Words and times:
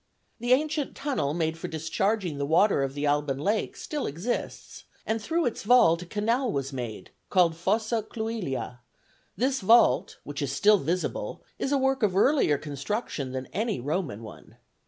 The 0.39 0.53
ancient 0.53 0.95
tunnel 0.95 1.35
made 1.35 1.59
for 1.59 1.67
discharging 1.67 2.39
the 2.39 2.45
water 2.47 2.81
of 2.81 2.95
the 2.95 3.05
Alban 3.05 3.37
Lake 3.37 3.75
still 3.77 4.07
exists, 4.07 4.83
and 5.05 5.21
through 5.21 5.45
its 5.45 5.61
vault 5.61 6.01
a 6.01 6.07
canal 6.07 6.51
was 6.51 6.73
made 6.73 7.11
called 7.29 7.55
Fossa 7.55 8.01
Cluilia: 8.01 8.79
this 9.37 9.61
vault, 9.61 10.17
which 10.23 10.41
is 10.41 10.51
still 10.51 10.79
visible, 10.79 11.43
is 11.59 11.71
a 11.71 11.77
work 11.77 12.01
of 12.01 12.17
earlier 12.17 12.57
construction 12.57 13.31
than 13.31 13.45
any 13.53 13.79
Roman 13.79 14.23
one. 14.23 14.57